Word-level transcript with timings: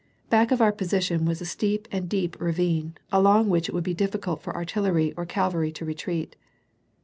Back 0.31 0.49
of 0.49 0.61
our 0.63 0.71
position 0.71 1.25
was 1.25 1.41
a 1.41 1.45
steep 1.45 1.87
and 1.91 2.09
deep 2.09 2.35
ravine, 2.41 2.95
along 3.11 3.49
which 3.49 3.69
it 3.69 3.75
would 3.75 3.83
be 3.83 3.93
difficult 3.93 4.41
for 4.41 4.55
artillery 4.55 5.13
or 5.15 5.27
cavalry 5.27 5.71
to 5.73 5.85
retreat. 5.85 6.35